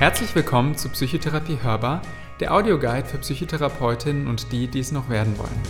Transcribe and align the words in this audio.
Herzlich 0.00 0.34
willkommen 0.34 0.76
zu 0.76 0.88
Psychotherapie 0.88 1.58
Hörbar, 1.62 2.00
der 2.40 2.54
Audioguide 2.54 3.04
für 3.04 3.18
Psychotherapeutinnen 3.18 4.28
und 4.28 4.50
die, 4.50 4.66
die 4.66 4.78
es 4.78 4.92
noch 4.92 5.10
werden 5.10 5.36
wollen. 5.36 5.60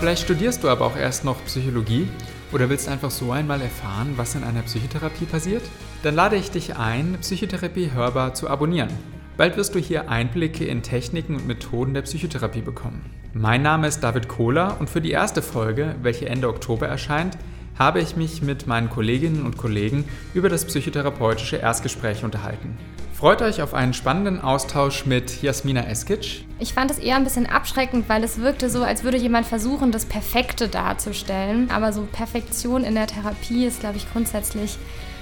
Vielleicht 0.00 0.22
studierst 0.22 0.64
du 0.64 0.70
aber 0.70 0.86
auch 0.86 0.96
erst 0.96 1.26
noch 1.26 1.44
Psychologie 1.44 2.08
oder 2.52 2.70
willst 2.70 2.88
einfach 2.88 3.10
so 3.10 3.32
einmal 3.32 3.60
erfahren, 3.60 4.14
was 4.16 4.34
in 4.34 4.44
einer 4.44 4.62
Psychotherapie 4.62 5.26
passiert? 5.26 5.64
Dann 6.02 6.14
lade 6.14 6.36
ich 6.36 6.50
dich 6.50 6.76
ein, 6.76 7.18
Psychotherapie 7.20 7.90
Hörbar 7.92 8.32
zu 8.32 8.48
abonnieren. 8.48 8.88
Bald 9.36 9.58
wirst 9.58 9.74
du 9.74 9.78
hier 9.78 10.08
Einblicke 10.08 10.64
in 10.64 10.82
Techniken 10.82 11.36
und 11.36 11.46
Methoden 11.46 11.92
der 11.92 12.02
Psychotherapie 12.02 12.62
bekommen. 12.62 13.10
Mein 13.34 13.60
Name 13.60 13.88
ist 13.88 14.00
David 14.00 14.28
Kohler 14.28 14.78
und 14.80 14.88
für 14.88 15.02
die 15.02 15.10
erste 15.10 15.42
Folge, 15.42 15.96
welche 16.00 16.30
Ende 16.30 16.48
Oktober 16.48 16.88
erscheint, 16.88 17.36
habe 17.78 18.00
ich 18.00 18.16
mich 18.16 18.42
mit 18.42 18.66
meinen 18.66 18.90
Kolleginnen 18.90 19.44
und 19.44 19.56
Kollegen 19.56 20.04
über 20.32 20.48
das 20.48 20.64
psychotherapeutische 20.64 21.56
Erstgespräch 21.56 22.24
unterhalten. 22.24 22.76
Freut 23.12 23.42
euch 23.42 23.62
auf 23.62 23.74
einen 23.74 23.94
spannenden 23.94 24.40
Austausch 24.40 25.06
mit 25.06 25.40
Jasmina 25.40 25.86
Eskic. 25.86 26.44
Ich 26.58 26.74
fand 26.74 26.90
es 26.90 26.98
eher 26.98 27.16
ein 27.16 27.24
bisschen 27.24 27.46
abschreckend, 27.46 28.08
weil 28.08 28.22
es 28.24 28.38
wirkte 28.38 28.68
so, 28.68 28.82
als 28.82 29.04
würde 29.04 29.16
jemand 29.16 29.46
versuchen, 29.46 29.92
das 29.92 30.04
Perfekte 30.04 30.68
darzustellen. 30.68 31.70
Aber 31.70 31.92
so 31.92 32.06
Perfektion 32.10 32.84
in 32.84 32.94
der 32.94 33.06
Therapie 33.06 33.64
ist, 33.66 33.80
glaube 33.80 33.96
ich, 33.96 34.12
grundsätzlich 34.12 34.76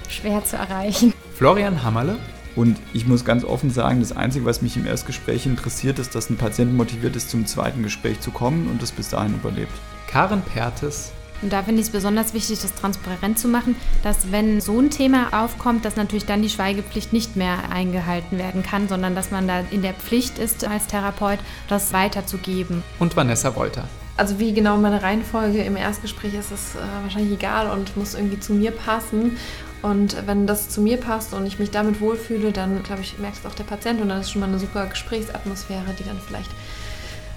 schwer 0.09 0.43
zu 0.43 0.57
erreichen. 0.57 1.13
Florian 1.35 1.83
Hammerle. 1.83 2.17
Und 2.55 2.77
ich 2.93 3.07
muss 3.07 3.25
ganz 3.25 3.43
offen 3.43 3.71
sagen, 3.71 3.99
das 3.99 4.11
Einzige, 4.11 4.45
was 4.45 4.61
mich 4.61 4.77
im 4.77 4.85
Erstgespräch 4.85 5.45
interessiert, 5.45 5.97
ist, 5.97 6.13
dass 6.13 6.29
ein 6.29 6.37
Patient 6.37 6.75
motiviert 6.75 7.15
ist, 7.15 7.29
zum 7.29 7.45
zweiten 7.45 7.81
Gespräch 7.81 8.19
zu 8.19 8.31
kommen 8.31 8.67
und 8.67 8.83
es 8.83 8.91
bis 8.91 9.09
dahin 9.09 9.33
überlebt. 9.35 9.73
Karen 10.07 10.41
Pertes. 10.41 11.13
Und 11.43 11.51
da 11.51 11.61
finde 11.61 11.81
ich 11.81 11.87
es 11.87 11.91
besonders 11.91 12.33
wichtig, 12.33 12.61
das 12.61 12.73
transparent 12.73 13.37
zu 13.37 13.49
machen, 13.49 13.75
dass 14.01 14.31
wenn 14.31 14.61
so 14.61 14.79
ein 14.79 14.89
Thema 14.89 15.43
aufkommt, 15.43 15.83
dass 15.83 15.97
natürlich 15.97 16.25
dann 16.25 16.41
die 16.41 16.49
Schweigepflicht 16.49 17.11
nicht 17.11 17.35
mehr 17.35 17.69
eingehalten 17.69 18.37
werden 18.37 18.63
kann, 18.63 18.87
sondern 18.87 19.13
dass 19.13 19.29
man 19.29 19.47
da 19.47 19.59
in 19.69 19.81
der 19.81 19.93
Pflicht 19.93 20.39
ist, 20.39 20.65
als 20.65 20.87
Therapeut 20.87 21.39
das 21.67 21.91
weiterzugeben. 21.91 22.81
Und 22.97 23.17
Vanessa 23.17 23.55
Wolter. 23.55 23.89
Also 24.15 24.39
wie 24.39 24.53
genau 24.53 24.77
meine 24.77 25.01
Reihenfolge 25.01 25.63
im 25.63 25.75
Erstgespräch 25.75 26.35
ist, 26.35 26.51
ist 26.51 26.75
äh, 26.75 27.03
wahrscheinlich 27.03 27.33
egal 27.33 27.69
und 27.71 27.97
muss 27.97 28.13
irgendwie 28.13 28.39
zu 28.39 28.53
mir 28.53 28.71
passen. 28.71 29.37
Und 29.81 30.15
wenn 30.25 30.47
das 30.47 30.69
zu 30.69 30.79
mir 30.79 30.97
passt 30.97 31.33
und 31.33 31.45
ich 31.45 31.59
mich 31.59 31.71
damit 31.71 31.99
wohlfühle, 31.99 32.53
dann 32.53 32.83
glaube 32.83 33.01
ich, 33.01 33.19
merkt 33.19 33.39
es 33.39 33.45
auch 33.45 33.55
der 33.55 33.65
Patient 33.65 33.99
und 33.99 34.07
dann 34.07 34.21
ist 34.21 34.31
schon 34.31 34.39
mal 34.39 34.47
eine 34.47 34.59
super 34.59 34.85
Gesprächsatmosphäre, 34.85 35.93
die 35.99 36.05
dann 36.05 36.19
vielleicht 36.25 36.51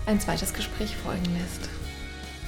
ein 0.06 0.20
zweites 0.20 0.52
Gespräch 0.52 0.96
folgen 0.96 1.24
lässt. 1.36 1.68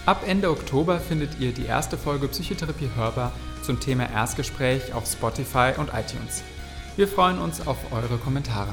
Ab 0.09 0.23
Ende 0.27 0.48
Oktober 0.51 1.01
findet 1.01 1.39
ihr 1.39 1.53
die 1.53 1.67
erste 1.67 1.98
Folge 1.98 2.28
Psychotherapie 2.28 2.89
hörbar 2.97 3.31
zum 3.62 3.78
Thema 3.78 4.11
Erstgespräch 4.11 4.95
auf 4.95 5.05
Spotify 5.06 5.73
und 5.77 5.91
iTunes. 5.91 6.42
Wir 6.97 7.06
freuen 7.06 7.39
uns 7.39 7.67
auf 7.67 7.77
eure 7.92 8.17
Kommentare. 8.17 8.73